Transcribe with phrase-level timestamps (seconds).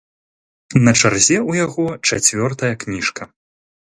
[0.85, 3.21] На чарзе ў яго чацвёртая кніжка.